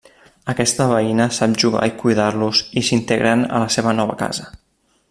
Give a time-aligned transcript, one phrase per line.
[0.53, 4.53] Aquesta veïna sap jugar i cuidar-los i s'integren a la seva nova casa.